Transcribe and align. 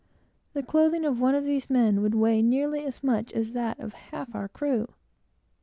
The 0.53 0.63
clothing 0.63 1.05
of 1.05 1.21
one 1.21 1.35
of 1.35 1.45
these 1.45 1.69
men 1.69 2.01
would 2.01 2.15
weigh 2.15 2.41
nearly 2.41 2.83
as 2.87 3.03
much 3.03 3.31
as 3.33 3.51
that 3.51 3.79
of 3.79 3.93
half 3.93 4.33
our 4.33 4.49
crew. 4.49 4.87